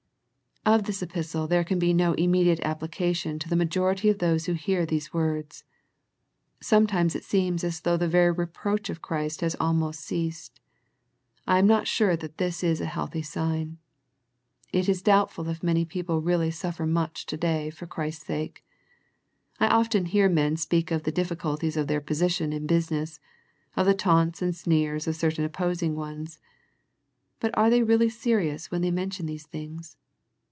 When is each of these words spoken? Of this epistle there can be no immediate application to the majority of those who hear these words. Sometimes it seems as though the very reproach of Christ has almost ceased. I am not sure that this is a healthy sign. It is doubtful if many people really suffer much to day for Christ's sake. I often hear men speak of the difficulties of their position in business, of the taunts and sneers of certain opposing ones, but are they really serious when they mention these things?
Of 0.63 0.83
this 0.83 1.01
epistle 1.01 1.47
there 1.47 1.63
can 1.63 1.79
be 1.79 1.91
no 1.91 2.13
immediate 2.13 2.59
application 2.61 3.39
to 3.39 3.49
the 3.49 3.55
majority 3.55 4.09
of 4.09 4.19
those 4.19 4.45
who 4.45 4.53
hear 4.53 4.85
these 4.85 5.11
words. 5.11 5.63
Sometimes 6.61 7.15
it 7.15 7.23
seems 7.23 7.63
as 7.63 7.81
though 7.81 7.97
the 7.97 8.07
very 8.07 8.29
reproach 8.29 8.87
of 8.91 9.01
Christ 9.01 9.41
has 9.41 9.55
almost 9.59 10.01
ceased. 10.01 10.59
I 11.47 11.57
am 11.57 11.65
not 11.65 11.87
sure 11.87 12.15
that 12.15 12.37
this 12.37 12.63
is 12.63 12.79
a 12.79 12.85
healthy 12.85 13.23
sign. 13.23 13.79
It 14.71 14.87
is 14.87 15.01
doubtful 15.01 15.49
if 15.49 15.63
many 15.63 15.83
people 15.83 16.21
really 16.21 16.51
suffer 16.51 16.85
much 16.85 17.25
to 17.25 17.37
day 17.37 17.71
for 17.71 17.87
Christ's 17.87 18.27
sake. 18.27 18.63
I 19.59 19.65
often 19.67 20.05
hear 20.05 20.29
men 20.29 20.57
speak 20.57 20.91
of 20.91 21.01
the 21.03 21.11
difficulties 21.11 21.75
of 21.75 21.87
their 21.87 22.01
position 22.01 22.53
in 22.53 22.67
business, 22.67 23.19
of 23.75 23.87
the 23.87 23.95
taunts 23.95 24.43
and 24.43 24.55
sneers 24.55 25.07
of 25.07 25.15
certain 25.15 25.43
opposing 25.43 25.95
ones, 25.95 26.37
but 27.39 27.49
are 27.57 27.71
they 27.71 27.81
really 27.81 28.09
serious 28.09 28.69
when 28.69 28.81
they 28.83 28.91
mention 28.91 29.25
these 29.25 29.47
things? 29.47 29.97